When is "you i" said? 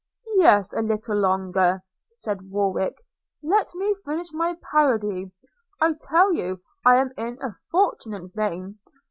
6.33-6.95